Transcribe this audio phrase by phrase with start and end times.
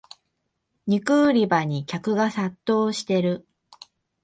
[0.87, 3.47] 肉売り場に客が殺到してる